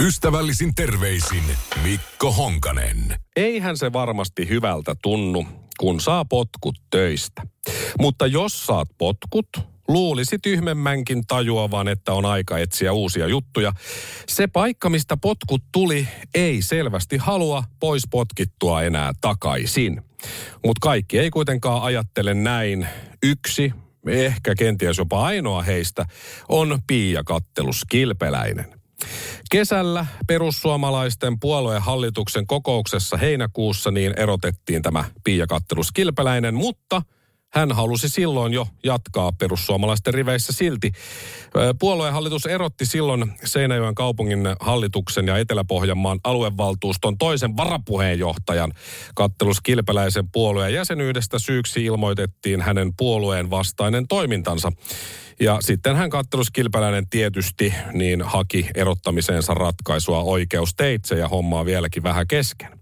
[0.00, 1.42] Ystävällisin terveisin
[1.82, 3.14] Mikko Honkanen.
[3.36, 5.46] Eihän se varmasti hyvältä tunnu,
[5.78, 7.42] kun saa potkut töistä.
[7.98, 9.46] Mutta jos saat potkut,
[9.88, 13.72] luulisi tyhmemmänkin tajuavan, että on aika etsiä uusia juttuja.
[14.28, 20.02] Se paikka, mistä potkut tuli, ei selvästi halua pois potkittua enää takaisin.
[20.66, 22.88] Mutta kaikki ei kuitenkaan ajattele näin.
[23.22, 23.72] Yksi,
[24.06, 26.06] ehkä kenties jopa ainoa heistä,
[26.48, 28.79] on Pia Kattelus Kilpeläinen.
[29.50, 37.02] Kesällä perussuomalaisten puolueen hallituksen kokouksessa heinäkuussa niin erotettiin tämä Pia Kattelus Kilpeläinen, mutta
[37.52, 40.92] hän halusi silloin jo jatkaa perussuomalaisten riveissä silti.
[41.78, 48.72] Puolueen hallitus erotti silloin Seinäjoen kaupungin hallituksen ja Etelä-Pohjanmaan aluevaltuuston toisen varapuheenjohtajan
[49.14, 54.72] Kattelus Kilpeläisen puolueen jäsenyydestä syyksi ilmoitettiin hänen puolueen vastainen toimintansa.
[55.40, 62.80] Ja sitten hän katteluskilpäläinen tietysti niin haki erottamiseensa ratkaisua oikeusteitse ja hommaa vieläkin vähän kesken.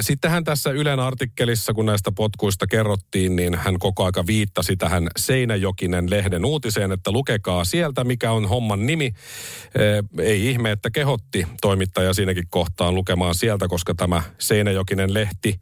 [0.00, 5.08] Sitten hän tässä Ylen artikkelissa, kun näistä potkuista kerrottiin, niin hän koko aika viittasi tähän
[5.16, 9.12] Seinäjokinen lehden uutiseen, että lukekaa sieltä, mikä on homman nimi.
[10.18, 15.60] Ei ihme, että kehotti toimittaja siinäkin kohtaan lukemaan sieltä, koska tämä Seinäjokinen lehti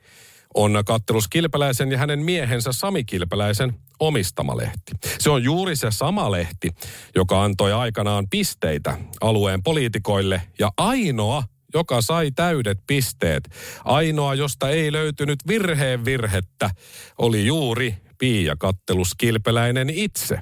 [0.55, 4.93] on kattelus Kilpeläisen ja hänen miehensä Sami Kilpeläisen omistama lehti.
[5.19, 6.71] Se on juuri se sama lehti,
[7.15, 11.43] joka antoi aikanaan pisteitä alueen poliitikoille ja ainoa,
[11.75, 13.49] joka sai täydet pisteet.
[13.85, 16.71] Ainoa, josta ei löytynyt virheen virhettä,
[17.19, 20.41] oli juuri Pia Kattelus Kilpeläinen itse.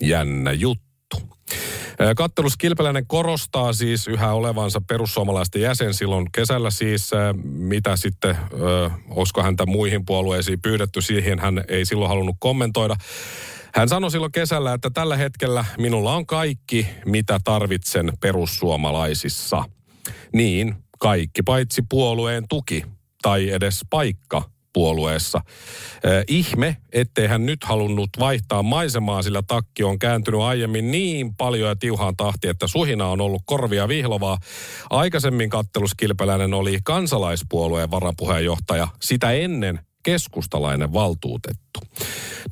[0.00, 0.88] Jännä juttu.
[2.16, 7.10] Kattelus Kilpeläinen korostaa siis yhä olevansa perussuomalaisten jäsen silloin kesällä siis,
[7.44, 8.36] mitä sitten,
[9.10, 12.96] olisiko häntä muihin puolueisiin pyydetty, siihen hän ei silloin halunnut kommentoida.
[13.74, 19.64] Hän sanoi silloin kesällä, että tällä hetkellä minulla on kaikki, mitä tarvitsen perussuomalaisissa.
[20.32, 22.84] Niin, kaikki paitsi puolueen tuki
[23.22, 24.42] tai edes paikka
[24.72, 25.40] puolueessa.
[26.04, 31.68] Eh, ihme, ettei hän nyt halunnut vaihtaa maisemaa, sillä takki on kääntynyt aiemmin niin paljon
[31.68, 34.38] ja tiuhaan tahti, että suhina on ollut korvia vihlovaa.
[34.90, 38.88] Aikaisemmin katteluskilpeläinen oli kansalaispuolueen varapuheenjohtaja.
[39.02, 41.80] Sitä ennen keskustalainen valtuutettu.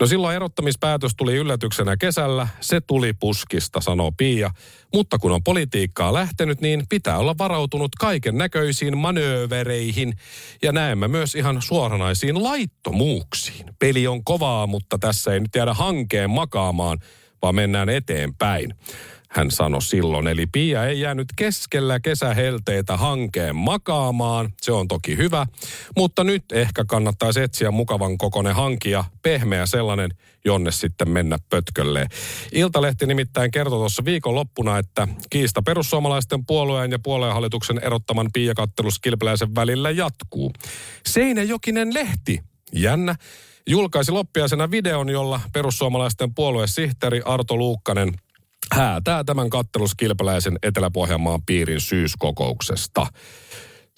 [0.00, 2.48] No silloin erottamispäätös tuli yllätyksenä kesällä.
[2.60, 4.50] Se tuli puskista, sanoo Pia.
[4.94, 10.14] Mutta kun on politiikkaa lähtenyt, niin pitää olla varautunut kaiken näköisiin manöövereihin
[10.62, 13.66] ja näemme myös ihan suoranaisiin laittomuuksiin.
[13.78, 16.98] Peli on kovaa, mutta tässä ei nyt jäädä hankeen makaamaan,
[17.42, 18.74] vaan mennään eteenpäin
[19.28, 20.26] hän sanoi silloin.
[20.26, 24.53] Eli Pia ei jäänyt keskellä kesähelteitä hankeen makaamaan.
[24.62, 25.47] Se on toki hyvä,
[25.97, 30.10] mutta nyt ehkä kannattaisi etsiä mukavan kokoinen hankia, pehmeä sellainen,
[30.44, 32.06] jonne sitten mennä pötkölle.
[32.53, 39.54] Iltalehti nimittäin kertoi tuossa viikonloppuna, että kiista perussuomalaisten puolueen ja puolueenhallituksen erottaman Pia Kattelus Kilpeläisen
[39.54, 40.53] välillä jatkuu.
[41.06, 42.41] Seinäjokinen lehti,
[42.72, 43.15] jännä,
[43.66, 48.12] julkaisi loppiaisena videon, jolla perussuomalaisten puoluesihteeri Arto Luukkanen–
[48.72, 53.06] häätää tämän katteluskilpeläisen Etelä-Pohjanmaan piirin syyskokouksesta.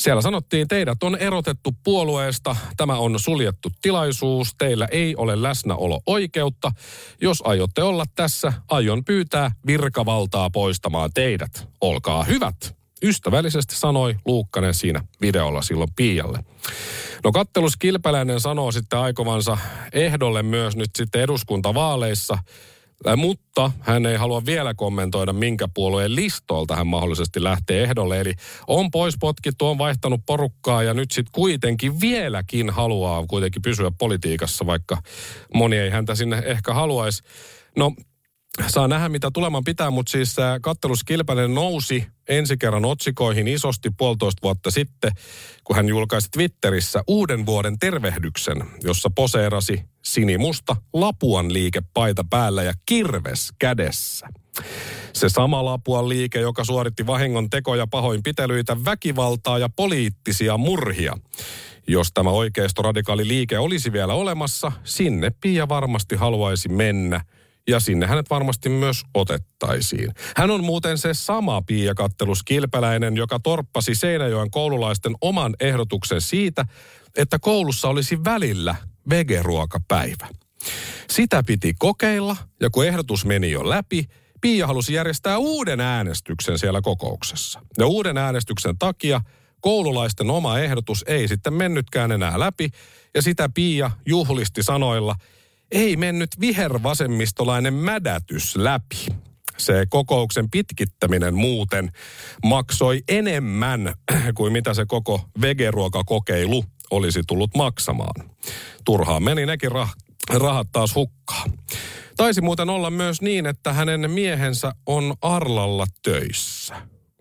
[0.03, 6.73] Siellä sanottiin, teidät on erotettu puolueesta, tämä on suljettu tilaisuus, teillä ei ole läsnäolo-oikeutta.
[7.21, 11.69] Jos aiotte olla tässä, aion pyytää virkavaltaa poistamaan teidät.
[11.81, 16.45] Olkaa hyvät, ystävällisesti sanoi Luukkanen siinä videolla silloin Piialle.
[17.25, 19.59] No kattelus Kilpeläinen sanoo sitten aikovansa
[19.93, 22.39] ehdolle myös nyt sitten eduskuntavaaleissa–
[23.17, 28.21] mutta hän ei halua vielä kommentoida, minkä puolueen listolta hän mahdollisesti lähtee ehdolle.
[28.21, 28.35] Eli
[28.67, 34.67] on pois potkittu, on vaihtanut porukkaa ja nyt sitten kuitenkin vieläkin haluaa kuitenkin pysyä politiikassa,
[34.67, 35.03] vaikka
[35.55, 37.23] moni ei häntä sinne ehkä haluaisi.
[37.77, 37.93] No
[38.67, 44.43] saa nähdä, mitä tuleman pitää, mutta siis kattelus Kilpänen nousi ensi kerran otsikoihin isosti puolitoista
[44.43, 45.13] vuotta sitten,
[45.65, 53.53] kun hän julkaisi Twitterissä uuden vuoden tervehdyksen, jossa poseerasi sinimusta Lapuan liikepaita päällä ja kirves
[53.59, 54.29] kädessä.
[55.13, 61.19] Se sama Lapuan liike, joka suoritti vahingon tekoja, pahoinpitelyitä, väkivaltaa ja poliittisia murhia.
[61.87, 67.21] Jos tämä oikeisto radikaali liike olisi vielä olemassa, sinne Pia varmasti haluaisi mennä–
[67.69, 70.15] ja sinne hänet varmasti myös otettaisiin.
[70.37, 71.95] Hän on muuten se sama Pia
[72.45, 76.65] Kilpeläinen, joka torppasi Seinäjoen koululaisten oman ehdotuksen siitä,
[77.17, 78.77] että koulussa olisi välillä
[79.11, 80.29] vegeruokapäivä.
[81.11, 84.05] Sitä piti kokeilla, ja kun ehdotus meni jo läpi,
[84.41, 87.61] Pia halusi järjestää uuden äänestyksen siellä kokouksessa.
[87.79, 89.21] Ja uuden äänestyksen takia
[89.61, 92.71] koululaisten oma ehdotus ei sitten mennytkään enää läpi,
[93.15, 95.15] ja sitä Pia juhlisti sanoilla,
[95.73, 99.07] ei mennyt vihervasemmistolainen mädätys läpi.
[99.57, 101.93] Se kokouksen pitkittäminen muuten
[102.45, 103.95] maksoi enemmän
[104.35, 108.31] kuin mitä se koko vegeruokakokeilu olisi tullut maksamaan.
[108.85, 111.53] Turhaan meni nekin rah- rahat taas hukkaan.
[112.17, 116.75] Taisi muuten olla myös niin, että hänen miehensä on Arlalla töissä.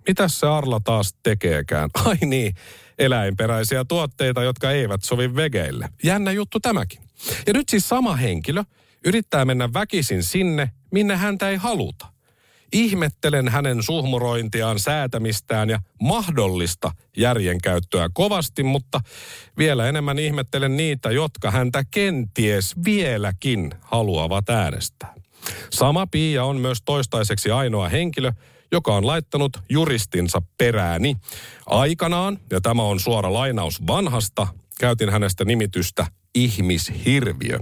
[0.07, 1.89] Mitäs se Arla taas tekeekään?
[2.05, 2.53] Ai niin,
[2.99, 5.89] eläinperäisiä tuotteita, jotka eivät sovi vegeille.
[6.03, 7.06] Jännä juttu tämäkin.
[7.47, 8.63] Ja nyt siis sama henkilö
[9.05, 12.07] yrittää mennä väkisin sinne, minne häntä ei haluta.
[12.73, 19.01] Ihmettelen hänen suhmurointiaan, säätämistään ja mahdollista järjenkäyttöä kovasti, mutta
[19.57, 25.13] vielä enemmän ihmettelen niitä, jotka häntä kenties vieläkin haluavat äänestää.
[25.69, 28.31] Sama Pia on myös toistaiseksi ainoa henkilö,
[28.71, 31.17] joka on laittanut juristinsa perääni.
[31.65, 34.47] Aikanaan, ja tämä on suora lainaus vanhasta,
[34.79, 37.59] käytin hänestä nimitystä ihmishirviö.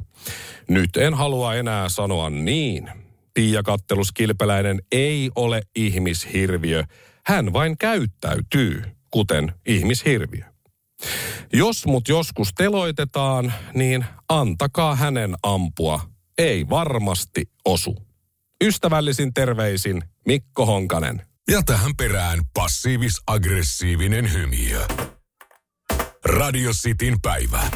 [0.68, 2.90] Nyt en halua enää sanoa niin.
[3.34, 6.84] Pia Kattelus Kilpeläinen ei ole ihmishirviö.
[7.26, 10.44] Hän vain käyttäytyy, kuten ihmishirviö.
[11.54, 16.02] Jos mut joskus teloitetaan, niin antakaa hänen ampua.
[16.38, 17.98] Ei varmasti osu.
[18.64, 21.22] Ystävällisin terveisin Mikko Honkanen.
[21.52, 24.86] Ja tähän perään passiivis-aggressiivinen hymiö.
[26.25, 27.72] Radio Cityn päivä.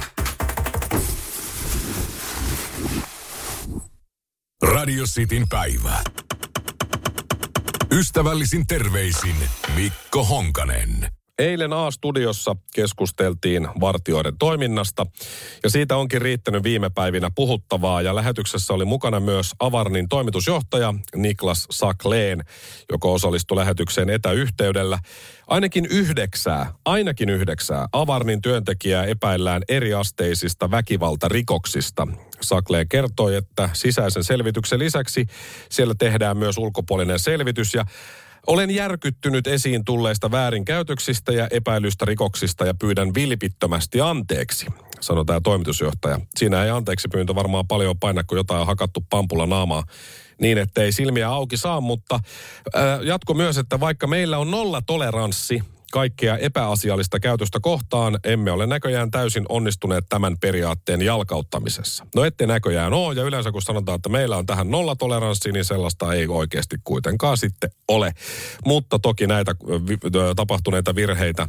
[4.61, 6.03] Radio Cityn päivä.
[7.91, 9.35] Ystävällisin terveisin
[9.75, 11.18] Mikko Honkanen.
[11.39, 15.05] Eilen A-studiossa keskusteltiin vartioiden toiminnasta
[15.63, 21.67] ja siitä onkin riittänyt viime päivinä puhuttavaa ja lähetyksessä oli mukana myös Avarnin toimitusjohtaja Niklas
[21.71, 22.43] Sakleen,
[22.91, 24.99] joka osallistui lähetykseen etäyhteydellä.
[25.47, 32.07] Ainakin yhdeksää, ainakin yhdeksää Avarnin työntekijää epäillään eriasteisista väkivaltarikoksista.
[32.41, 35.25] Sakleen kertoi, että sisäisen selvityksen lisäksi
[35.69, 37.85] siellä tehdään myös ulkopuolinen selvitys ja
[38.47, 44.65] olen järkyttynyt esiin tulleista väärinkäytöksistä ja epäilystä rikoksista ja pyydän vilpittömästi anteeksi,
[45.01, 46.19] sanoi tämä toimitusjohtaja.
[46.37, 49.83] Siinä ei anteeksi pyyntö varmaan paljon paina, kun jotain on hakattu pampulla naamaa
[50.41, 52.15] niin, ettei silmiä auki saa, mutta
[52.75, 58.67] äh, jatko myös, että vaikka meillä on nolla toleranssi kaikkea epäasiallista käytöstä kohtaan, emme ole
[58.67, 62.05] näköjään täysin onnistuneet tämän periaatteen jalkauttamisessa.
[62.15, 66.13] No ette näköjään ole, ja yleensä kun sanotaan, että meillä on tähän nollatoleranssi, niin sellaista
[66.13, 68.13] ei oikeasti kuitenkaan sitten ole.
[68.65, 69.55] Mutta toki näitä
[70.35, 71.47] tapahtuneita virheitä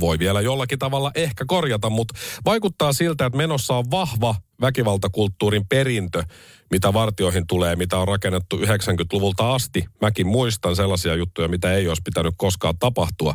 [0.00, 2.14] voi vielä jollakin tavalla ehkä korjata, mutta
[2.44, 6.22] vaikuttaa siltä, että menossa on vahva väkivaltakulttuurin perintö,
[6.70, 9.84] mitä vartioihin tulee, mitä on rakennettu 90-luvulta asti.
[10.00, 13.34] Mäkin muistan sellaisia juttuja, mitä ei olisi pitänyt koskaan tapahtua.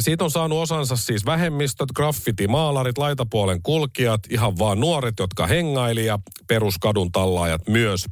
[0.00, 6.06] Siitä on saanut osansa siis vähemmistöt, graffiti, maalarit, laitapuolen kulkijat, ihan vaan nuoret, jotka hengaili
[6.06, 8.06] ja peruskadun tallaajat myös.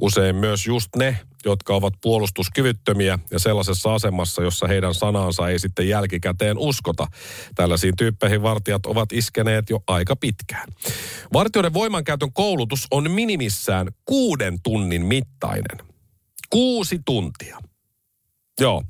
[0.00, 5.88] Usein myös just ne, jotka ovat puolustuskyvyttömiä ja sellaisessa asemassa, jossa heidän sanaansa ei sitten
[5.88, 7.06] jälkikäteen uskota.
[7.54, 10.68] Tällaisiin tyyppeihin vartijat ovat iskeneet jo aika pitkään.
[11.32, 15.86] Vartijoiden voimankäytön koulutus on minimissään kuuden tunnin mittainen.
[16.50, 17.58] Kuusi tuntia.
[18.60, 18.82] Joo.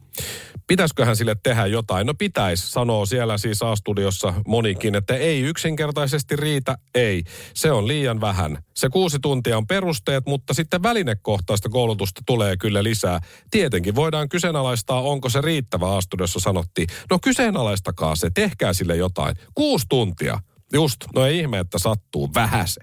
[0.66, 2.06] Pitäisiköhän sille tehdä jotain?
[2.06, 7.22] No pitäisi, sanoo siellä siis A-studiossa monikin, että ei yksinkertaisesti riitä, ei.
[7.54, 8.58] Se on liian vähän.
[8.74, 13.20] Se kuusi tuntia on perusteet, mutta sitten välinekohtaista koulutusta tulee kyllä lisää.
[13.50, 16.88] Tietenkin voidaan kyseenalaistaa, onko se riittävä A-studiossa sanottiin.
[17.10, 19.36] No kyseenalaistakaa se, tehkää sille jotain.
[19.54, 20.38] Kuusi tuntia.
[20.72, 22.80] Just, no ei ihme, että sattuu vähäse.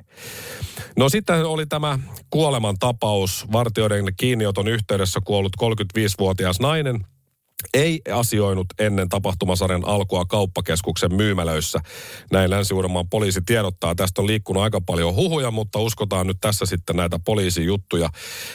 [0.97, 3.45] No sitten oli tämä kuolemantapaus.
[3.51, 7.05] Vartioiden kiinnioton yhteydessä kuollut 35-vuotias nainen,
[7.73, 11.79] ei asioinut ennen tapahtumasarjan alkua kauppakeskuksen myymälöissä.
[12.31, 12.73] Näin länsi
[13.09, 13.95] poliisi tiedottaa.
[13.95, 18.09] Tästä on liikkunut aika paljon huhuja, mutta uskotaan nyt tässä sitten näitä poliisijuttuja.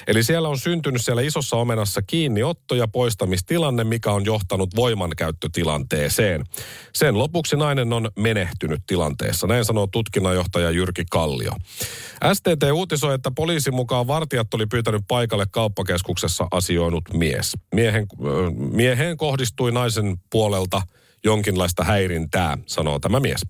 [0.06, 6.44] Eli siellä on syntynyt siellä isossa omenassa kiinniotto- ja poistamistilanne, mikä on johtanut voimankäyttötilanteeseen.
[6.92, 9.46] Sen lopuksi nainen on menehtynyt tilanteessa.
[9.46, 11.52] Näin sanoo tutkinnanjohtaja Jyrki Kallio.
[12.32, 17.52] STT uutisoi, että poliisin mukaan vartijat oli pyytänyt paikalle kauppakeskuksessa asioinut mies.
[17.75, 20.83] Miehen, äh, miehen kohdistui naisen puolelta
[21.25, 23.41] jonkinlaista häirintää, sanoo tämä mies.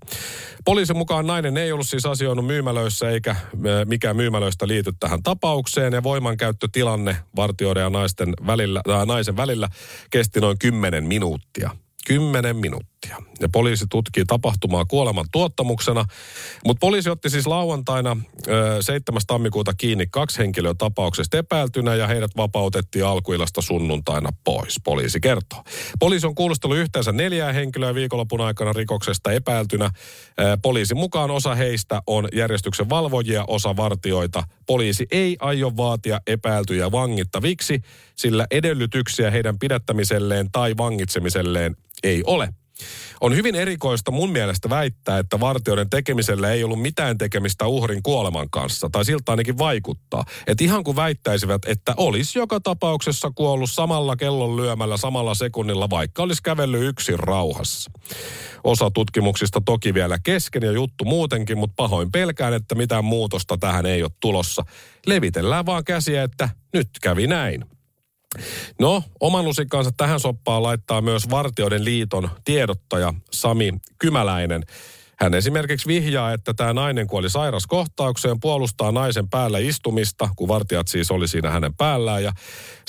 [0.64, 3.36] Poliisin mukaan nainen ei ollut siis asioinut myymälöissä eikä
[3.84, 9.68] mikään myymälöistä liity tähän tapaukseen ja voimankäyttötilanne vartioiden ja naisten välillä, naisen välillä
[10.10, 11.70] kesti noin 10 minuuttia.
[12.06, 12.94] 10 minuuttia.
[13.40, 16.04] Ja poliisi tutkii tapahtumaa kuoleman tuottamuksena.
[16.66, 18.16] Mutta poliisi otti siis lauantaina
[18.80, 19.22] 7.
[19.26, 25.64] tammikuuta kiinni kaksi henkilöä tapauksesta epäiltynä ja heidät vapautettiin alkuilasta sunnuntaina pois, poliisi kertoo.
[25.98, 29.90] Poliisi on kuulustellut yhteensä neljää henkilöä viikonlopun aikana rikoksesta epäiltynä.
[30.62, 34.42] Poliisin mukaan osa heistä on järjestyksen valvojia, osa vartioita.
[34.66, 37.80] Poliisi ei aio vaatia epäiltyjä vangittaviksi,
[38.16, 42.48] sillä edellytyksiä heidän pidättämiselleen tai vangitsemiselleen ei ole.
[43.20, 48.50] On hyvin erikoista mun mielestä väittää, että vartijoiden tekemisellä ei ollut mitään tekemistä uhrin kuoleman
[48.50, 50.24] kanssa, tai siltä ainakin vaikuttaa.
[50.46, 56.22] Että ihan kuin väittäisivät, että olisi joka tapauksessa kuollut samalla kellon lyömällä samalla sekunnilla, vaikka
[56.22, 57.90] olisi kävellyt yksin rauhassa.
[58.64, 63.86] Osa tutkimuksista toki vielä kesken ja juttu muutenkin, mutta pahoin pelkään, että mitään muutosta tähän
[63.86, 64.64] ei ole tulossa.
[65.06, 67.73] Levitellään vaan käsiä, että nyt kävi näin.
[68.80, 74.62] No, oman lusikkaansa tähän soppaan laittaa myös Vartioiden liiton tiedottaja Sami Kymäläinen.
[75.20, 81.10] Hän esimerkiksi vihjaa, että tämä nainen kuoli sairaskohtaukseen, puolustaa naisen päällä istumista, kun vartijat siis
[81.10, 82.24] oli siinä hänen päällään.
[82.24, 82.32] Ja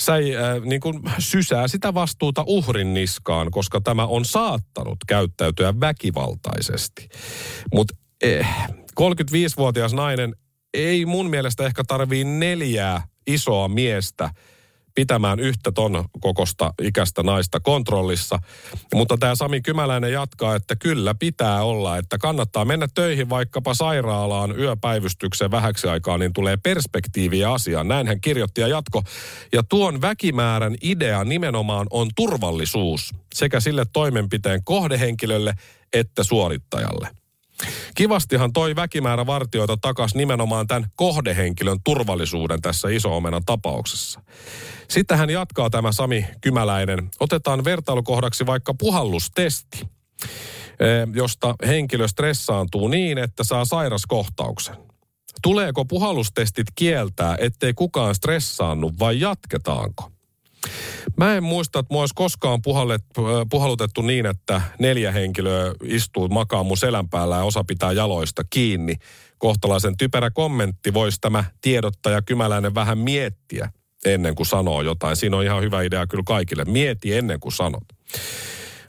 [0.00, 7.08] säi, äh, niin kuin sysää sitä vastuuta uhrin niskaan, koska tämä on saattanut käyttäytyä väkivaltaisesti.
[7.74, 8.46] Mutta eh,
[9.00, 10.36] 35-vuotias nainen
[10.74, 14.30] ei mun mielestä ehkä tarvii neljää isoa miestä–
[14.96, 18.38] pitämään yhtä ton kokosta ikäistä naista kontrollissa.
[18.94, 24.58] Mutta tämä Sami Kymäläinen jatkaa, että kyllä pitää olla, että kannattaa mennä töihin vaikkapa sairaalaan
[24.60, 27.88] yöpäivystykseen vähäksi aikaa, niin tulee perspektiiviä asiaan.
[27.88, 29.02] Näin hän kirjoitti ja jatko.
[29.52, 35.54] Ja tuon väkimäärän idea nimenomaan on turvallisuus sekä sille toimenpiteen kohdehenkilölle
[35.92, 37.08] että suorittajalle.
[37.94, 44.20] Kivastihan toi väkimäärä vartioita takas nimenomaan tämän kohdehenkilön turvallisuuden tässä iso tapauksessa.
[44.88, 47.08] Sitten hän jatkaa tämä Sami Kymäläinen.
[47.20, 54.76] Otetaan vertailukohdaksi vaikka puhallustesti, eh, josta henkilö stressaantuu niin, että saa sairaskohtauksen.
[55.42, 60.15] Tuleeko puhallustestit kieltää, ettei kukaan stressaannu vai jatketaanko?
[61.16, 63.02] Mä en muista, että mua olisi koskaan puhallet,
[63.50, 68.94] puhallutettu niin, että neljä henkilöä istuu makaa mun selän päällä ja osa pitää jaloista kiinni.
[69.38, 73.70] Kohtalaisen typerä kommentti voisi tämä tiedottaja Kymäläinen vähän miettiä
[74.04, 75.16] ennen kuin sanoo jotain.
[75.16, 76.64] Siinä on ihan hyvä idea kyllä kaikille.
[76.64, 77.84] Mieti ennen kuin sanot.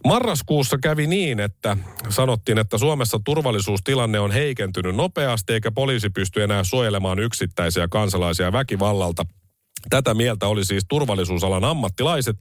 [0.05, 1.77] Marraskuussa kävi niin, että
[2.09, 9.25] sanottiin, että Suomessa turvallisuustilanne on heikentynyt nopeasti eikä poliisi pysty enää suojelemaan yksittäisiä kansalaisia väkivallalta–
[9.89, 12.37] Tätä mieltä oli siis turvallisuusalan ammattilaiset,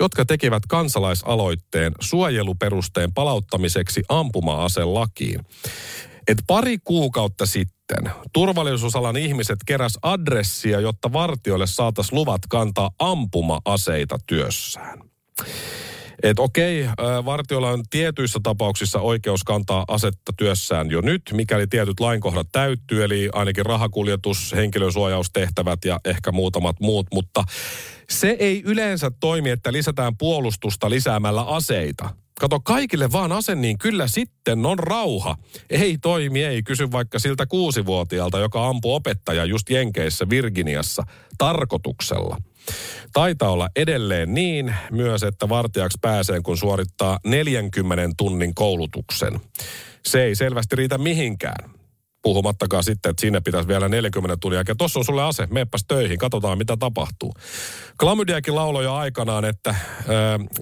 [0.00, 5.40] jotka tekivät kansalaisaloitteen suojeluperusteen palauttamiseksi ampuma-aselakiin.
[6.28, 14.98] Et pari kuukautta sitten turvallisuusalan ihmiset keräs adressia, jotta vartioille saataisiin luvat kantaa ampuma-aseita työssään.
[16.22, 16.86] Että okei,
[17.24, 23.28] vartiolla on tietyissä tapauksissa oikeus kantaa asetta työssään jo nyt, mikäli tietyt lainkohdat täyttyy, eli
[23.32, 27.44] ainakin rahakuljetus, henkilösuojaustehtävät ja ehkä muutamat muut, mutta
[28.10, 32.10] se ei yleensä toimi, että lisätään puolustusta lisäämällä aseita.
[32.40, 35.36] Kato, kaikille vaan ase, niin kyllä sitten on rauha.
[35.70, 36.62] Ei toimi, ei.
[36.62, 41.02] Kysy vaikka siltä kuusivuotiaalta, joka ampui opettaja just Jenkeissä Virginiassa
[41.38, 42.36] tarkoituksella.
[43.12, 49.40] Taitaa olla edelleen niin myös, että vartijaksi pääsee, kun suorittaa 40 tunnin koulutuksen.
[50.06, 51.79] Se ei selvästi riitä mihinkään.
[52.22, 54.76] Puhumattakaan sitten, että sinne pitäisi vielä 40 tunnin jälkeen.
[54.78, 57.34] Tuossa on sulle ase, meepäs töihin, katsotaan mitä tapahtuu.
[58.00, 59.76] Klamydiakin lauloi jo aikanaan, että äh,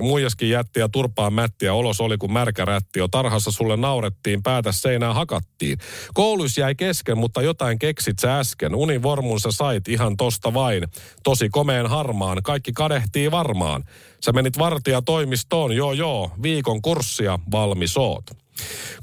[0.00, 2.98] muijaskin jätti ja turpaan mättiä olos oli kuin märkä rätti.
[2.98, 5.78] Jo tarhassa sulle naurettiin, päätä seinää hakattiin.
[6.14, 8.74] Kouluissa jäi kesken, mutta jotain keksit sä äsken.
[8.74, 10.84] Univormun sä sait ihan tosta vain.
[11.22, 13.84] Tosi komeen harmaan, kaikki kadehtii varmaan.
[14.24, 18.47] Sä menit vartija toimistoon, joo joo, viikon kurssia valmis oot.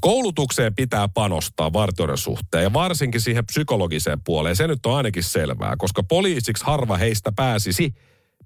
[0.00, 4.56] Koulutukseen pitää panostaa vartijoiden suhteen ja varsinkin siihen psykologiseen puoleen.
[4.56, 7.94] Se nyt on ainakin selvää, koska poliisiksi harva heistä pääsisi.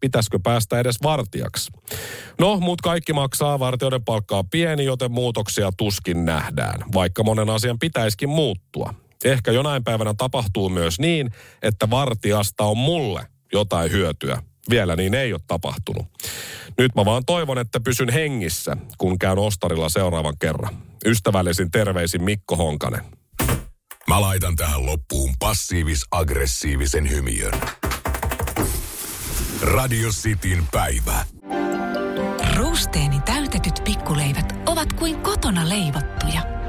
[0.00, 1.70] Pitäisikö päästä edes vartijaksi?
[2.38, 8.28] No, mutta kaikki maksaa, vartijoiden palkkaa pieni, joten muutoksia tuskin nähdään, vaikka monen asian pitäisikin
[8.28, 8.94] muuttua.
[9.24, 11.30] Ehkä jonain päivänä tapahtuu myös niin,
[11.62, 16.06] että vartijasta on mulle jotain hyötyä vielä niin ei ole tapahtunut.
[16.78, 20.76] Nyt mä vaan toivon, että pysyn hengissä, kun käyn ostarilla seuraavan kerran.
[21.04, 23.04] Ystävällisin terveisin Mikko Honkanen.
[24.08, 27.52] Mä laitan tähän loppuun passiivis-aggressiivisen hymiön.
[29.62, 31.24] Radio Cityn päivä.
[32.56, 36.42] Ruusteeni täytetyt pikkuleivät ovat kuin kotona leivottuja,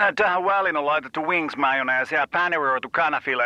[0.00, 3.42] Äh, Tähän väliin on laitettu wings mayonnaise ja paneroitu kanafila.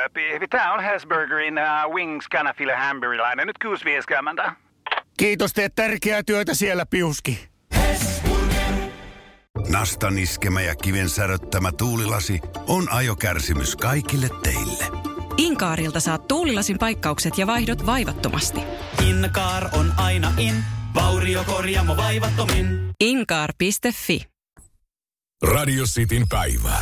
[0.51, 3.47] Tämä on Hesburgerin uh, wings kanafila hamburilainen.
[3.47, 4.53] Nyt kuusi vieskäämäntä.
[5.17, 7.49] Kiitos, teet tärkeää työtä siellä, Piuski.
[9.69, 14.85] Nastan iskemä ja kiven säröttämä tuulilasi on ajokärsimys kaikille teille.
[15.37, 18.61] Inkaarilta saat tuulilasin paikkaukset ja vaihdot vaivattomasti.
[19.09, 20.55] Inkaar on aina in,
[20.95, 22.91] vauriokorjaamo vaivattomin.
[23.01, 24.32] Inkaar.fi
[25.43, 26.81] Radio Cityn päivä.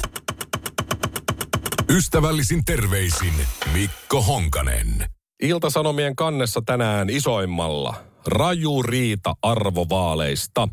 [1.91, 3.33] Ystävällisin terveisin
[3.73, 5.05] Mikko Honkanen.
[5.43, 7.95] Iltasanomien kannessa tänään isoimmalla.
[8.27, 10.69] Raju riita arvovaaleista.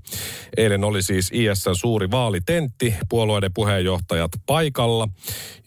[0.58, 5.08] Eilen oli siis ISN suuri vaalitentti, puolueiden puheenjohtajat paikalla.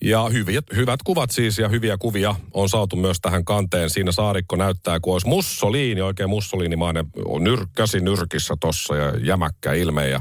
[0.01, 3.91] Ja hyviä, hyvät kuvat siis ja hyviä kuvia on saatu myös tähän kanteen.
[3.91, 7.07] Siinä Saarikko näyttää, kun olisi Mussolini, oikein Mussolinimainen
[7.41, 10.09] nyrkkäsi nyrkissä tossa ja jämäkkä ilme.
[10.09, 10.21] Ja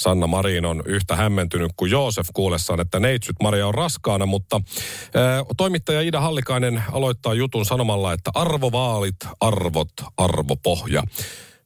[0.00, 4.60] Sanna Marin on yhtä hämmentynyt kuin Joosef kuullessaan, että neitsyt Maria on raskaana, mutta
[5.14, 11.02] ää, toimittaja Ida Hallikainen aloittaa jutun sanomalla, että arvovaalit, arvot, arvopohja.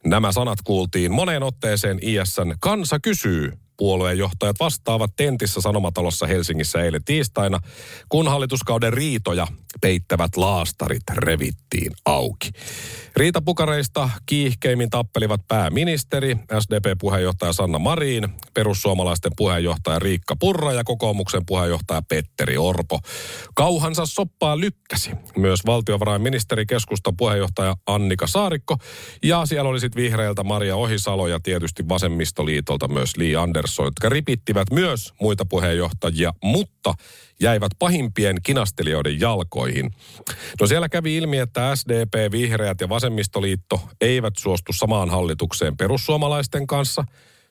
[0.05, 7.59] Nämä sanat kuultiin moneen otteeseen ISN Kansa kysyy puolueenjohtajat vastaavat tentissä Sanomatalossa Helsingissä eilen tiistaina,
[8.09, 9.47] kun hallituskauden riitoja
[9.81, 12.49] peittävät laastarit revittiin auki.
[13.15, 22.57] Riitapukareista kiihkeimmin tappelivat pääministeri, SDP-puheenjohtaja Sanna Marin, perussuomalaisten puheenjohtaja Riikka Purra ja kokoomuksen puheenjohtaja Petteri
[22.57, 22.99] Orpo.
[23.55, 28.77] Kauhansa soppaa lykkäsi myös valtiovarainministeri keskustan puheenjohtaja Annika Saarikko
[29.23, 34.71] ja siellä oli sitten vihreältä Maria Ohisalo ja tietysti vasemmistoliitolta myös Li Andersson, jotka ripittivät
[34.71, 36.93] myös muita puheenjohtajia, mutta
[37.41, 39.91] jäivät pahimpien kinastelijoiden jalkoihin.
[40.61, 47.03] No siellä kävi ilmi, että SDP, Vihreät ja Vasemmistoliitto eivät suostu samaan hallitukseen perussuomalaisten kanssa.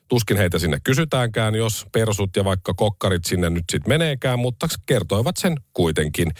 [0.07, 5.37] Tuskin heitä sinne kysytäänkään, jos persut ja vaikka kokkarit sinne nyt sitten meneekään, mutta kertoivat
[5.37, 6.31] sen kuitenkin.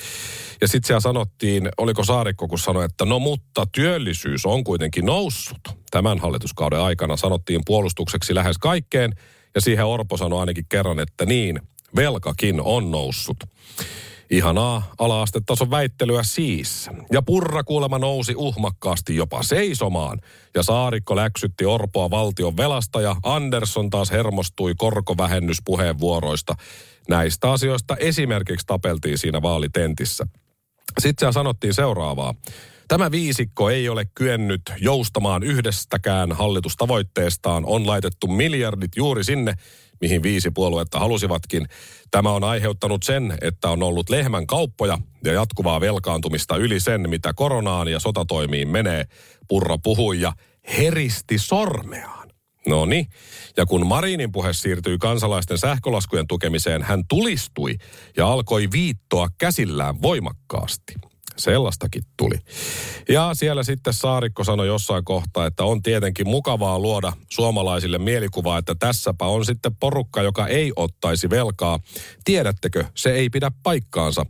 [0.62, 5.60] Ja sitten siellä sanottiin, oliko Saarikko, kun sanoi, että no mutta työllisyys on kuitenkin noussut.
[5.92, 9.14] Tämän hallituskauden aikana sanottiin puolustukseksi lähes kaikkeen,
[9.56, 11.60] ja siihen Orpo sanoi ainakin kerran, että niin,
[11.96, 13.38] velkakin on noussut.
[14.30, 16.90] Ihanaa ala-astetason väittelyä siis.
[17.12, 20.22] Ja purra kuulema nousi uhmakkaasti jopa seisomaan.
[20.56, 26.56] Ja Saarikko läksytti Orpoa valtion velasta ja Andersson taas hermostui korkovähennyspuheenvuoroista.
[27.10, 30.28] Näistä asioista esimerkiksi tapeltiin siinä vaalitentissä.
[31.00, 32.34] Sitten siellä sanottiin seuraavaa.
[32.90, 37.66] Tämä viisikko ei ole kyennyt joustamaan yhdestäkään hallitustavoitteestaan.
[37.66, 39.54] On laitettu miljardit juuri sinne,
[40.02, 41.68] mihin viisi puoluetta halusivatkin.
[42.12, 47.34] Tämä on aiheuttanut sen, että on ollut lehmän kauppoja ja jatkuvaa velkaantumista yli sen, mitä
[47.34, 49.06] koronaan ja sotatoimiin menee.
[49.48, 50.34] Purra puhui ja
[50.78, 52.30] heristi sormeaan.
[52.68, 53.08] No niin.
[53.58, 57.76] Ja kun Marinin puhe siirtyi kansalaisten sähkölaskujen tukemiseen, hän tulistui
[58.18, 61.09] ja alkoi viittoa käsillään voimakkaasti.
[61.40, 62.36] Sellaistakin tuli.
[63.10, 68.76] Ja siellä sitten Saarikko sanoi jossain kohtaa, että on tietenkin mukavaa luoda suomalaisille mielikuvaa, että
[68.80, 71.80] tässäpä on sitten porukka, joka ei ottaisi velkaa.
[72.24, 74.26] Tiedättekö, se ei pidä paikkaansa.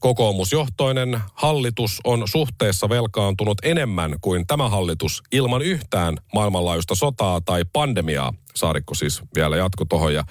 [0.00, 8.34] Kokoomusjohtoinen hallitus on suhteessa velkaantunut enemmän kuin tämä hallitus ilman yhtään maailmanlaajuista sotaa tai pandemiaa.
[8.56, 10.24] Saarikko siis vielä jatko tohon ja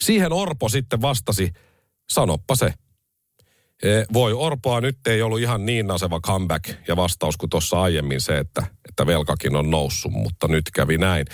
[0.00, 1.52] siihen Orpo sitten vastasi,
[2.10, 2.74] sanoppa se.
[3.82, 8.20] E, voi Orpoa nyt ei ollut ihan niin naseva comeback ja vastaus kuin tuossa aiemmin
[8.20, 11.26] se, että, että velkakin on noussut, mutta nyt kävi näin.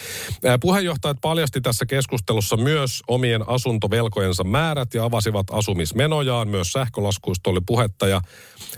[0.43, 6.49] E, puheenjohtajat paljasti tässä keskustelussa myös omien asuntovelkojensa määrät ja avasivat asumismenojaan.
[6.49, 8.21] Myös sähkölaskuista oli puhetta ja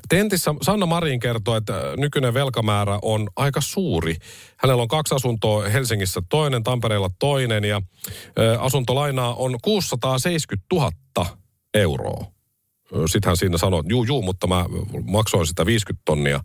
[0.09, 4.17] Tentissä Sanna Marin kertoi, että nykyinen velkamäärä on aika suuri.
[4.57, 7.83] Hänellä on kaksi asuntoa Helsingissä toinen, Tampereella toinen ja
[8.37, 10.91] e, asuntolainaa on 670 000
[11.75, 12.38] euroa.
[13.07, 14.65] Sitten hän siinä sanoi, että juu, juu, mutta mä
[15.07, 16.41] maksoin sitä 50 tonnia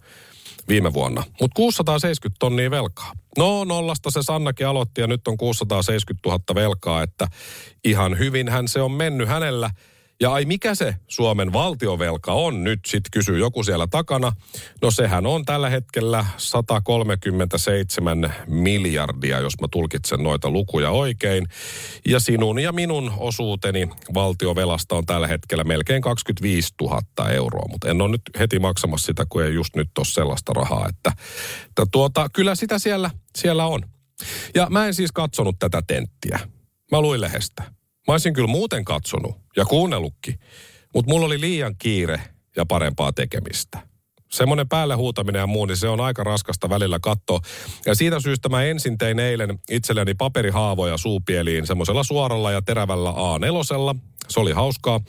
[0.68, 1.24] viime vuonna.
[1.42, 3.12] Mutta 670 tonnia velkaa.
[3.38, 7.28] No nollasta se Sannakin aloitti ja nyt on 670 000 velkaa, että
[7.84, 9.70] ihan hyvinhän se on mennyt hänellä.
[10.24, 14.32] Ja ai mikä se Suomen valtiovelka on nyt, sit kysyy joku siellä takana.
[14.82, 21.48] No sehän on tällä hetkellä 137 miljardia, jos mä tulkitsen noita lukuja oikein.
[22.06, 27.68] Ja sinun ja minun osuuteni valtiovelasta on tällä hetkellä melkein 25 000 euroa.
[27.70, 30.88] Mutta en ole nyt heti maksamassa sitä, kun ei just nyt ole sellaista rahaa.
[30.90, 31.12] Että,
[31.70, 33.82] että tuota, kyllä sitä siellä, siellä on.
[34.56, 36.40] Ja mä en siis katsonut tätä tenttiä.
[36.92, 37.83] Mä luin lehdestä.
[38.08, 40.39] Mä olisin kyllä muuten katsonut ja kuunnellutkin,
[40.94, 42.22] mutta mulla oli liian kiire
[42.56, 43.80] ja parempaa tekemistä.
[44.32, 47.39] Semmoinen päälle huutaminen ja muu, niin se on aika raskasta välillä katsoa.
[47.86, 54.00] Ja siitä syystä mä ensin tein eilen itselleni paperihaavoja suupieliin semmoisella suoralla ja terävällä A4.
[54.30, 55.02] Se oli hauskaa.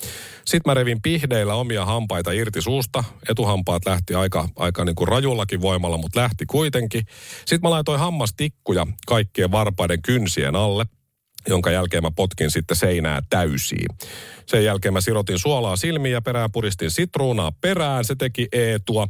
[0.44, 3.04] Sitten mä revin pihdeillä omia hampaita irti suusta.
[3.28, 7.06] Etuhampaat lähti aika, aika niin kuin rajullakin voimalla, mutta lähti kuitenkin.
[7.38, 10.84] Sitten mä laitoin hammastikkuja kaikkien varpaiden kynsien alle
[11.48, 13.88] jonka jälkeen mä potkin sitten seinää täysiin.
[14.46, 18.04] Sen jälkeen mä sirotin suolaa silmiin ja perään puristin sitruunaa perään.
[18.04, 19.08] Se teki eetua.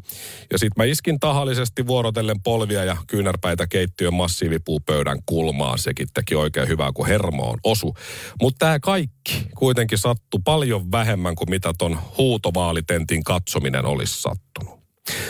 [0.53, 5.79] Ja sitten mä iskin tahallisesti vuorotellen polvia ja kyynärpäitä keittiön massiivipuupöydän kulmaan.
[5.79, 7.95] Sekin teki oikein hyvää, kun hermoon osu.
[8.43, 14.84] Mutta tämä kaikki kuitenkin sattui paljon vähemmän kuin mitä ton huutovaalitentin katsominen olisi sattunut.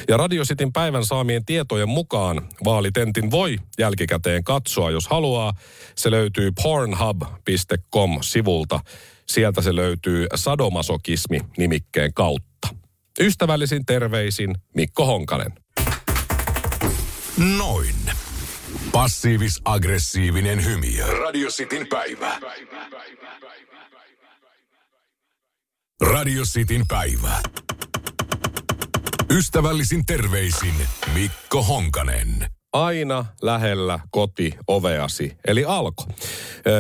[0.09, 5.53] Ja Radio Cityn päivän saamien tietojen mukaan vaalitentin voi jälkikäteen katsoa, jos haluaa.
[5.97, 8.81] Se löytyy pornhub.com-sivulta.
[9.27, 12.69] Sieltä se löytyy sadomasokismi-nimikkeen kautta.
[13.21, 15.53] Ystävällisin terveisin Mikko Honkanen.
[17.59, 17.95] Noin.
[18.93, 21.01] Passiivis-aggressiivinen hymy.
[21.21, 22.41] Radio Cityn päivä.
[26.01, 27.41] Radio Cityn päivä.
[29.35, 30.75] Ystävällisin terveisin
[31.15, 32.51] Mikko Honkanen.
[32.75, 36.05] Aina lähellä koti oveasi, eli Alko.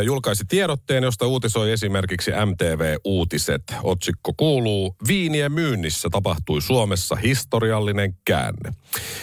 [0.04, 3.62] Julkaisi tiedotteen, josta uutisoi esimerkiksi MTV Uutiset.
[3.82, 8.72] Otsikko kuuluu, viinien myynnissä tapahtui Suomessa historiallinen käänne.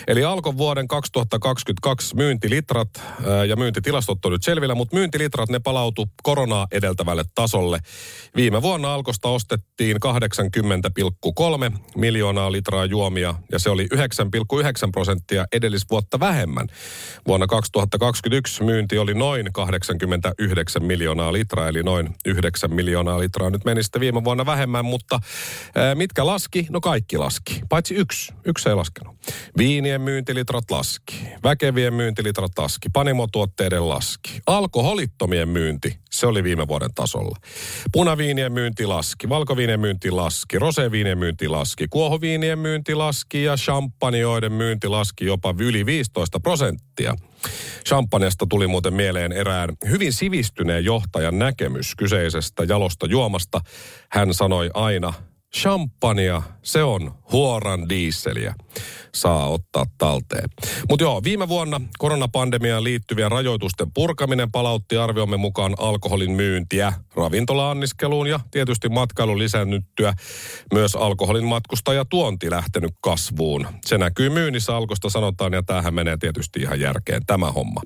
[0.08, 2.90] Eli Alkon vuoden 2022 myyntilitrat
[3.48, 7.80] ja myyntitilastot on nyt selvillä, mutta myyntilitrat ne palautu koronaa edeltävälle tasolle.
[8.36, 9.98] Viime vuonna Alkosta ostettiin
[11.72, 14.00] 80,3 miljoonaa litraa juomia ja se oli 9,9
[14.92, 16.61] prosenttia edellisvuotta vähemmän.
[17.28, 23.50] Vuonna 2021 myynti oli noin 89 miljoonaa litraa, eli noin 9 miljoonaa litraa.
[23.50, 25.20] Nyt meni sitten viime vuonna vähemmän, mutta
[25.96, 26.68] mitkä laski?
[26.70, 28.34] No kaikki laski, paitsi yksi.
[28.46, 29.16] Yksi ei laskenut.
[29.58, 34.42] Viinien myyntilitrat laski, väkevien myyntilitrat laski, panimotuotteiden laski.
[34.48, 37.38] Alkoholittomien myynti, se oli viime vuoden tasolla.
[37.92, 44.88] Punaviinien myynti laski, valkoviinien myynti laski, roseviinien myynti laski, kuohoviinien myynti laski ja champanjoiden myynti
[44.88, 46.51] laski jopa yli 15 prosenttia.
[47.88, 53.62] Champanjasta tuli muuten mieleen erään hyvin sivistyneen johtajan näkemys kyseisestä jalosta juomasta.
[54.10, 55.14] Hän sanoi aina,
[55.56, 58.56] champagnea, se on huoran diisseliä.
[59.16, 60.50] Saa ottaa talteen.
[60.90, 68.40] Mutta joo, viime vuonna koronapandemiaan liittyvien rajoitusten purkaminen palautti arviomme mukaan alkoholin myyntiä ravintola-anniskeluun ja
[68.52, 70.14] tietysti matkailun lisännyttyä.
[70.74, 73.68] Myös alkoholin matkustaja tuonti lähtenyt kasvuun.
[73.86, 77.82] Se näkyy myynnissä alkosta sanotaan ja tämähän menee tietysti ihan järkeen tämä homma.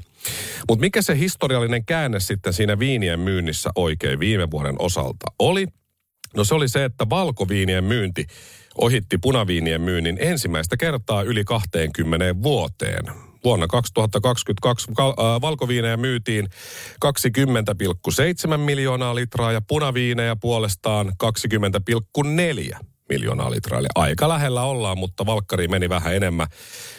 [0.69, 5.67] Mutta mikä se historiallinen käänne sitten siinä viinien myynnissä oikein viime vuoden osalta oli?
[6.35, 8.27] No se oli se, että valkoviinien myynti
[8.75, 13.05] ohitti punaviinien myynnin ensimmäistä kertaa yli 20 vuoteen.
[13.43, 14.91] Vuonna 2022
[15.41, 16.47] valkoviinejä myytiin
[17.05, 21.13] 20,7 miljoonaa litraa ja punaviinejä puolestaan
[22.71, 22.77] 20,4
[23.09, 23.79] miljoonaa litraa.
[23.79, 26.47] Eli aika lähellä ollaan, mutta valkkari meni vähän enemmän.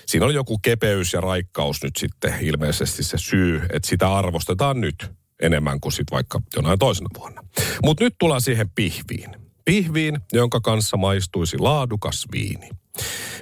[0.07, 5.11] Siinä oli joku kepeys ja raikkaus nyt sitten ilmeisesti se syy, että sitä arvostetaan nyt
[5.43, 7.43] enemmän kuin sitten vaikka jonain toisena vuonna.
[7.85, 9.31] Mutta nyt tullaan siihen pihviin.
[9.65, 12.69] Pihviin, jonka kanssa maistuisi laadukas viini.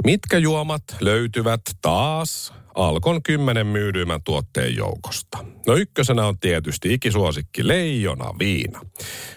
[0.05, 5.45] Mitkä juomat löytyvät taas Alkon kymmenen myydymän tuotteen joukosta?
[5.67, 8.81] No ykkösenä on tietysti ikisuosikki leijona viina.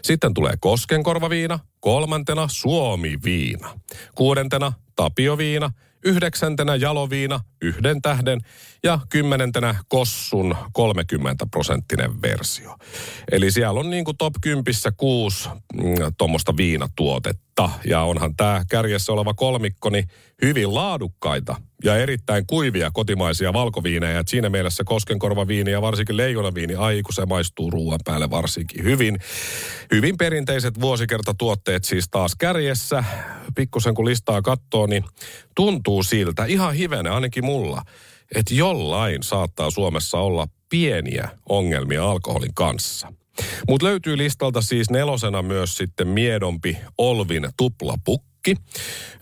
[0.03, 3.79] Sitten tulee koskenkorvaviina, kolmantena suomi-viina.
[4.15, 5.71] Kuudentena tapioviina,
[6.07, 8.39] yhdeksäntenä jaloviina yhden tähden
[8.83, 12.75] ja kymmenentenä Kossun 30 prosenttinen versio.
[13.31, 14.63] Eli siellä on niin kuin top 10
[14.97, 15.83] kuusi mm,
[16.17, 17.69] tuommoista viinatuotetta.
[17.85, 20.07] Ja onhan tämä kärjessä oleva kolmikko niin
[20.41, 24.19] hyvin laadukkaita ja erittäin kuivia kotimaisia valkoviinejä.
[24.19, 29.19] Et siinä mielessä koskenkorvaviini ja varsinkin leijonaviini, ai kun se maistuu ruoan päälle varsinkin hyvin.
[29.91, 33.03] Hyvin perinteiset vuosikertatuotteet siis taas kärjessä.
[33.55, 35.03] Pikkusen kun listaa katsoo, niin
[35.55, 37.81] tuntuu siltä ihan hivenen, ainakin mulla,
[38.35, 43.13] että jollain saattaa Suomessa olla pieniä ongelmia alkoholin kanssa.
[43.67, 48.36] Mutta löytyy listalta siis nelosena myös sitten miedompi Olvin tuplapukki.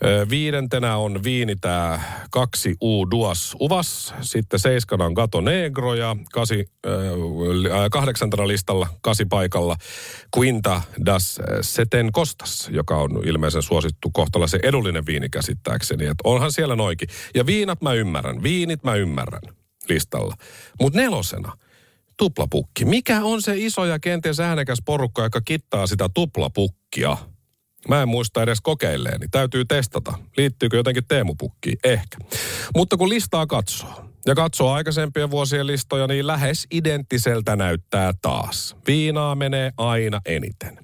[0.04, 4.14] Ö, Viidentenä on viini tämä kaksi U Duas Uvas.
[4.20, 6.90] Sitten seiskana on Gato Negro ja kasi, ö,
[7.84, 9.76] ä, kahdeksantena listalla kasi paikalla
[10.38, 16.06] Quinta das Seten Kostas, joka on ilmeisen suosittu kohtalaisen edullinen viini käsittääkseni.
[16.06, 17.08] Et onhan siellä noikin.
[17.34, 19.42] Ja viinat mä ymmärrän, viinit mä ymmärrän
[19.88, 20.34] listalla.
[20.80, 21.52] Mutta nelosena
[22.16, 22.84] tuplapukki.
[22.84, 27.16] Mikä on se iso ja kenties äänekäs porukka, joka kittaa sitä tuplapukkia?
[27.88, 29.26] Mä en muista edes kokeilleeni.
[29.30, 30.18] Täytyy testata.
[30.36, 31.78] Liittyykö jotenkin teemupukkiin?
[31.84, 32.18] Ehkä.
[32.74, 38.76] Mutta kun listaa katsoo, ja katsoo aikaisempien vuosien listoja, niin lähes identtiseltä näyttää taas.
[38.86, 40.78] Viinaa menee aina eniten.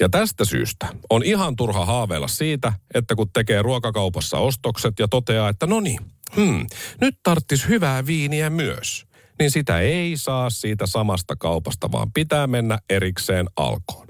[0.00, 5.48] Ja tästä syystä on ihan turha haaveilla siitä, että kun tekee ruokakaupassa ostokset ja toteaa,
[5.48, 6.00] että no niin,
[6.36, 6.66] hmm,
[7.00, 12.78] nyt tarttis hyvää viiniä myös niin sitä ei saa siitä samasta kaupasta, vaan pitää mennä
[12.90, 14.06] erikseen alkoon.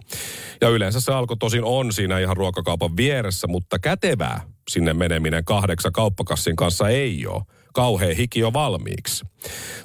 [0.61, 5.93] Ja yleensä se alko tosin on siinä ihan ruokakaupan vieressä, mutta kätevää sinne meneminen kahdeksan
[5.93, 7.43] kauppakassin kanssa ei ole.
[7.75, 9.25] Kauhea hiki jo valmiiksi.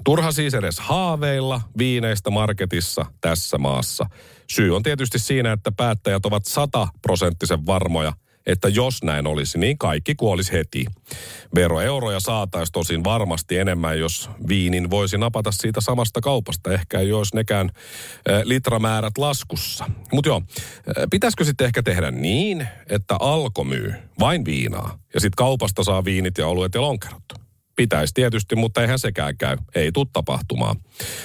[0.04, 4.06] Turha siis edes haaveilla viineistä marketissa tässä maassa.
[4.50, 8.14] Syy on tietysti siinä, että päättäjät ovat sataprosenttisen varmoja–
[8.48, 10.86] että jos näin olisi, niin kaikki kuolisi heti.
[11.56, 16.74] Veroeuroja saataisiin tosin varmasti enemmän, jos viinin voisi napata siitä samasta kaupasta.
[16.74, 17.70] Ehkä ei olisi nekään
[18.44, 19.90] litramäärät laskussa.
[20.12, 20.42] Mutta joo,
[21.12, 26.38] pitäisikö sitten ehkä tehdä niin, että Alko myy vain viinaa ja sitten kaupasta saa viinit
[26.38, 27.47] ja oluet ja lonkerot?
[27.78, 29.58] Pitäisi tietysti, mutta eihän sekään käy.
[29.76, 30.76] Ei tule tapahtumaan.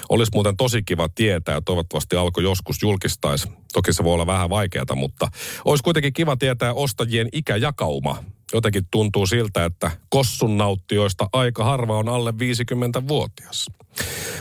[0.08, 3.48] Olisi muuten tosi kiva tietää, ja toivottavasti alko joskus julkistaisi.
[3.72, 5.28] Toki se voi olla vähän vaikeata, mutta
[5.64, 8.24] olisi kuitenkin kiva tietää ostajien ikäjakauma.
[8.52, 13.66] Jotenkin tuntuu siltä, että kossun nauttijoista aika harva on alle 50-vuotias.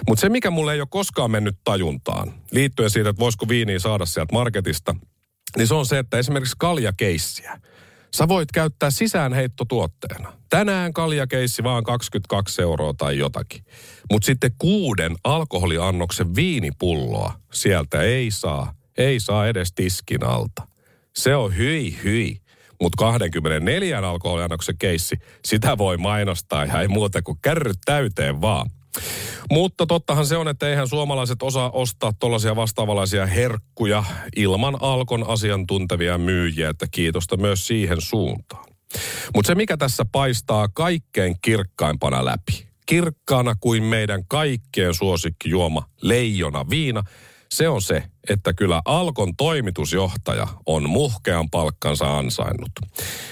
[0.08, 4.06] Mutta se, mikä mulle ei ole koskaan mennyt tajuntaan, liittyen siitä, että voisiko viiniä saada
[4.06, 4.95] sieltä marketista,
[5.58, 7.60] niin se on se, että esimerkiksi kaljakeissiä–
[8.15, 10.34] Sä voit käyttää sisäänheittotuotteena.
[10.50, 13.63] Tänään kaljakeissi vaan 22 euroa tai jotakin.
[14.12, 18.74] Mutta sitten kuuden alkoholiannoksen viinipulloa sieltä ei saa.
[18.97, 20.67] Ei saa edes tiskin alta.
[21.15, 22.38] Se on hyi hyi.
[22.82, 28.69] Mutta 24 alkoholiannoksen keissi, sitä voi mainostaa ja ei muuta kuin kärryt täyteen vaan.
[29.51, 34.04] Mutta tottahan se on, että eihän suomalaiset osaa ostaa tuollaisia vastaavanlaisia herkkuja
[34.36, 38.65] ilman Alkon asiantuntevia myyjiä, että kiitosta myös siihen suuntaan.
[39.36, 47.04] Mutta se, mikä tässä paistaa kaikkein kirkkaimpana läpi, kirkkaana kuin meidän kaikkien suosikkijuoma leijona viina,
[47.51, 52.71] se on se, että kyllä Alkon toimitusjohtaja on muhkean palkkansa ansainnut.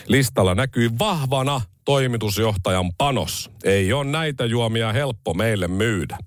[0.07, 3.51] Listalla näkyy vahvana toimitusjohtajan panos.
[3.63, 6.17] Ei ole näitä juomia helppo meille myydä.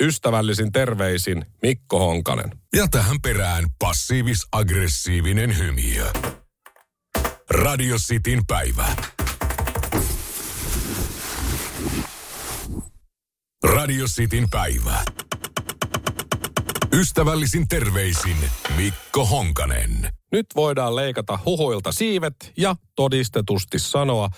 [0.00, 2.50] Ystävällisin terveisin Mikko Honkanen.
[2.76, 6.12] Ja tähän perään passiivis-aggressiivinen hymiö.
[7.50, 8.86] Radio Cityn päivä.
[13.64, 15.04] Radio Cityn päivä.
[16.92, 18.36] Ystävällisin terveisin
[18.76, 20.08] Mikko Honkanen.
[20.32, 24.28] Nyt voidaan leikata huhuilta siivet ja todistetusti sanoa,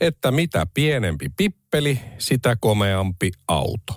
[0.00, 3.94] että mitä pienempi pippeli, sitä komeampi auto.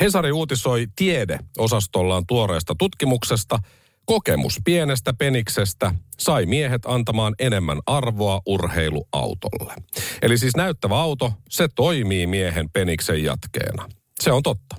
[0.00, 3.58] Hesari uutisoi tiede-osastollaan tuoreesta tutkimuksesta.
[4.04, 9.74] Kokemus pienestä peniksestä sai miehet antamaan enemmän arvoa urheiluautolle.
[10.22, 13.88] Eli siis näyttävä auto, se toimii miehen peniksen jatkeena.
[14.20, 14.76] Se on totta.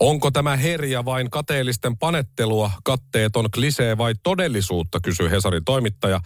[0.00, 6.20] Onko tämä herja vain kateellisten panettelua, katteeton klisee vai todellisuutta, kysyy Hesarin toimittaja.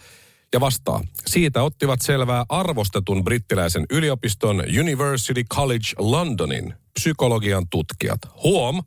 [0.53, 8.19] Ja vastaa, siitä ottivat selvää arvostetun brittiläisen yliopiston University College Londonin psykologian tutkijat.
[8.43, 8.83] Huom,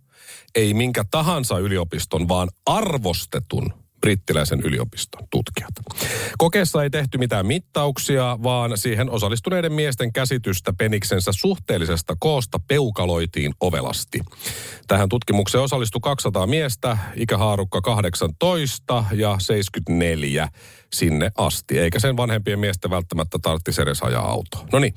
[0.55, 5.71] ei minkä tahansa yliopiston, vaan arvostetun brittiläisen yliopiston tutkijat.
[6.39, 14.21] Kokeessa ei tehty mitään mittauksia, vaan siihen osallistuneiden miesten käsitystä peniksensä suhteellisesta koosta peukaloitiin ovelasti.
[14.87, 20.49] Tähän tutkimukseen osallistui 200 miestä, ikähaarukka 18 ja 74
[20.93, 24.67] sinne asti, eikä sen vanhempien miesten välttämättä tarvitsisi edes ajaa autoa.
[24.73, 24.95] No niin,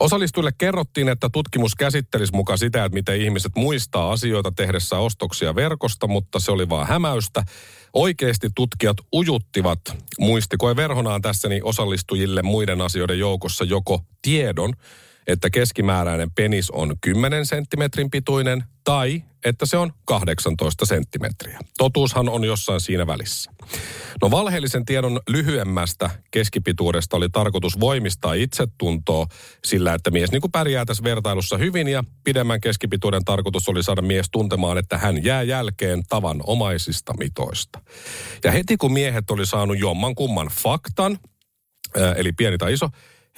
[0.00, 6.06] osallistujille kerrottiin, että tutkimus käsittelisi mukaan sitä, että miten ihmiset muistaa asioita tehdessä ostoksia verkosta,
[6.06, 7.44] mutta se oli vaan hämäystä.
[7.92, 9.80] Oikeasti tutkijat ujuttivat
[10.18, 14.72] muistikoe verhonaan tässä niin osallistujille muiden asioiden joukossa joko tiedon,
[15.26, 21.58] että keskimääräinen penis on 10 senttimetrin pituinen tai että se on 18 senttimetriä.
[21.78, 23.50] Totuushan on jossain siinä välissä.
[24.22, 29.26] No valheellisen tiedon lyhyemmästä keskipituudesta oli tarkoitus voimistaa itsetuntoa
[29.64, 34.02] sillä, että mies niin kuin pärjää tässä vertailussa hyvin ja pidemmän keskipituuden tarkoitus oli saada
[34.02, 37.80] mies tuntemaan, että hän jää jälkeen tavanomaisista mitoista.
[38.44, 41.18] Ja heti kun miehet oli saanut jomman kumman faktan,
[42.16, 42.88] eli pieni tai iso,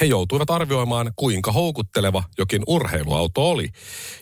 [0.00, 3.68] he joutuivat arvioimaan, kuinka houkutteleva jokin urheiluauto oli.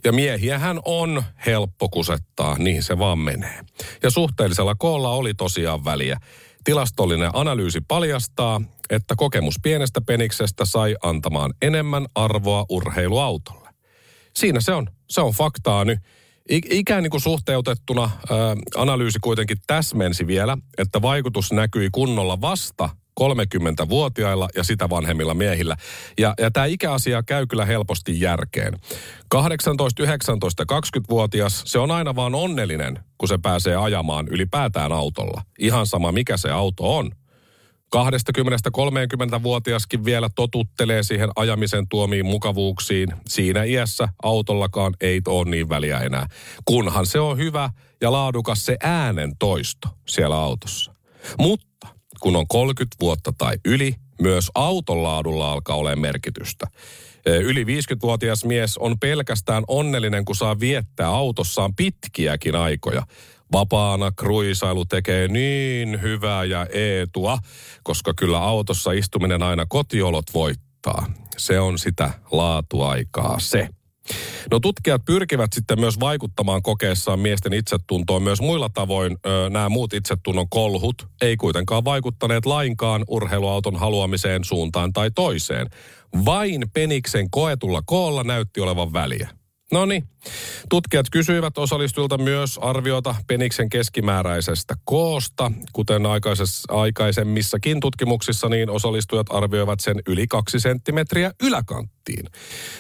[0.04, 3.60] Ja miehiähän on helppo kusettaa, niin se vaan menee.
[4.02, 6.18] Ja suhteellisella koolla oli tosiaan väliä.
[6.64, 13.68] Tilastollinen analyysi paljastaa, että kokemus pienestä peniksestä sai antamaan enemmän arvoa urheiluautolle.
[14.36, 14.88] Siinä se on.
[15.10, 15.98] Se on faktaa nyt.
[16.50, 18.10] Ikään niin kuin suhteutettuna
[18.76, 22.88] analyysi kuitenkin täsmensi vielä, että vaikutus näkyi kunnolla vasta
[23.20, 25.76] 30-vuotiailla ja sitä vanhemmilla miehillä.
[26.18, 28.78] Ja, ja tämä ikäasia käy kyllä helposti järkeen.
[29.28, 35.42] 18, 19 20-vuotias, se on aina vaan onnellinen, kun se pääsee ajamaan ylipäätään autolla.
[35.58, 37.10] Ihan sama, mikä se auto on.
[37.96, 43.08] 20-30-vuotiaskin vielä totuttelee siihen ajamisen tuomiin mukavuuksiin.
[43.28, 46.26] Siinä iässä autollakaan ei ole niin väliä enää.
[46.64, 47.70] Kunhan se on hyvä
[48.00, 50.94] ja laadukas se äänen toisto siellä autossa.
[51.38, 51.88] Mutta
[52.22, 56.66] kun on 30 vuotta tai yli, myös auton laadulla alkaa olemaan merkitystä.
[57.26, 63.02] Yli 50-vuotias mies on pelkästään onnellinen, kun saa viettää autossaan pitkiäkin aikoja.
[63.52, 67.38] Vapaana kruisailu tekee niin hyvää ja eetua,
[67.82, 71.12] koska kyllä autossa istuminen aina kotiolot voittaa.
[71.36, 73.68] Se on sitä laatuaikaa se.
[74.50, 79.16] No tutkijat pyrkivät sitten myös vaikuttamaan kokeessaan miesten itsetuntoon myös muilla tavoin.
[79.26, 85.66] Ö, nämä muut itsetunnon kolhut ei kuitenkaan vaikuttaneet lainkaan urheiluauton haluamiseen suuntaan tai toiseen.
[86.24, 89.41] Vain peniksen koetulla koolla näytti olevan väliä.
[89.72, 90.04] No niin.
[90.68, 95.52] Tutkijat kysyivät osallistujilta myös arviota peniksen keskimääräisestä koosta.
[95.72, 96.02] Kuten
[96.68, 102.26] aikaisemmissakin tutkimuksissa, niin osallistujat arvioivat sen yli kaksi senttimetriä yläkanttiin.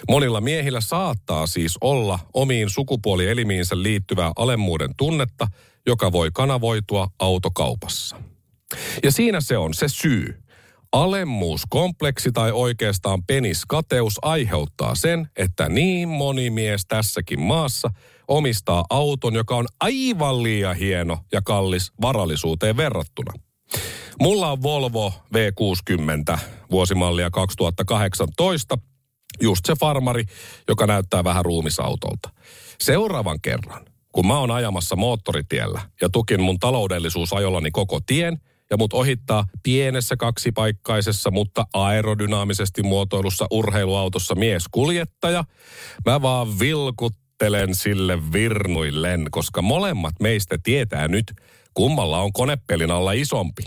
[0.08, 5.46] Monilla miehillä saattaa siis olla omiin sukupuolielimiinsä liittyvää alemmuuden tunnetta,
[5.86, 8.16] joka voi kanavoitua autokaupassa.
[9.02, 10.41] Ja siinä se on se syy,
[10.92, 17.90] Alemmuuskompleksi tai oikeastaan peniskateus aiheuttaa sen, että niin moni mies tässäkin maassa
[18.28, 23.32] omistaa auton, joka on aivan liian hieno ja kallis varallisuuteen verrattuna.
[24.20, 26.38] Mulla on Volvo V60
[26.70, 28.78] vuosimallia 2018,
[29.40, 30.24] just se farmari,
[30.68, 32.30] joka näyttää vähän ruumisautolta.
[32.80, 38.38] Seuraavan kerran, kun mä oon ajamassa moottoritiellä ja tukin mun taloudellisuus ajollani koko tien–
[38.72, 45.44] ja mut ohittaa pienessä kaksipaikkaisessa, mutta aerodynaamisesti muotoilussa urheiluautossa mieskuljettaja.
[46.06, 51.32] Mä vaan vilkuttelen sille virnuillen, koska molemmat meistä tietää nyt,
[51.74, 53.62] kummalla on konepelin alla isompi.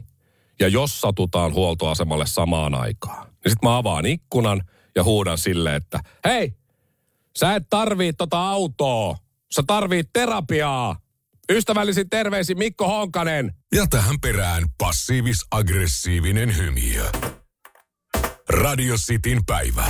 [0.59, 4.61] Ja jos satutaan huoltoasemalle samaan aikaan, niin sit mä avaan ikkunan
[4.95, 6.53] ja huudan sille, että hei,
[7.37, 9.17] sä et tarvii tota autoa,
[9.55, 11.04] sä tarvit terapiaa.
[11.51, 13.51] Ystävällisin terveisin Mikko Honkanen.
[13.75, 17.03] Ja tähän perään passiivis-aggressiivinen hymiö.
[18.49, 19.85] Radio Cityn päivä.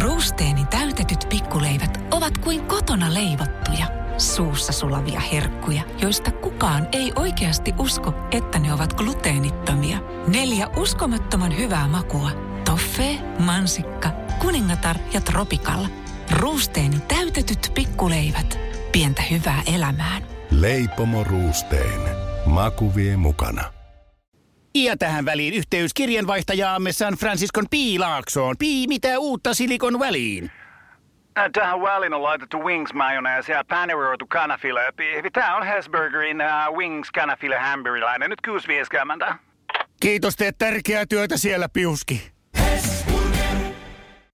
[0.00, 3.86] Ruusteeni täytetyt pikkuleivät ovat kuin kotona leivottuja,
[4.18, 9.98] suussa sulavia herkkuja, joista kukaan ei oikeasti usko, että ne ovat gluteenittomia.
[10.26, 12.30] Neljä uskomattoman hyvää makua.
[12.64, 14.10] Toffee, mansikka,
[14.48, 15.84] kuningatar ja tropikal.
[16.30, 18.58] Ruusteeni täytetyt pikkuleivät.
[18.92, 20.22] Pientä hyvää elämään.
[20.50, 22.00] Leipomo Ruusteen.
[22.46, 23.64] Maku vie mukana.
[24.74, 28.56] Ja tähän väliin yhteys kirjanvaihtajaamme San Franciscon Piilaaksoon.
[28.58, 30.50] Pii, mitä uutta Silikon väliin?
[31.38, 34.80] Äh, Tähän väliin on laitettu wings mayonnaise ja paneroitu kanafila.
[35.32, 38.30] Tämä on Hesburgerin uh, wings kanafila hamburilainen.
[38.30, 38.40] Nyt
[39.28, 39.34] 6.50.
[40.00, 42.37] Kiitos, teet tärkeää työtä siellä, Piuski.